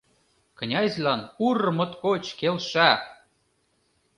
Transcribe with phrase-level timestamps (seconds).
[0.57, 2.89] Князьлан ур моткоч келша.